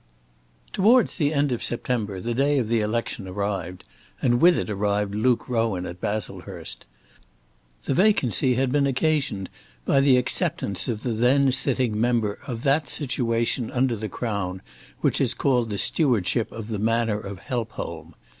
[0.73, 3.83] Towards the end of September the day of the election arrived,
[4.19, 6.87] and with it arrived Luke Rowan at Baslehurst.
[7.83, 9.47] The vacancy had been occasioned
[9.85, 14.63] by the acceptance of the then sitting member of that situation under the crown
[15.01, 18.15] which is called the stewardship of the manor of Helpholme.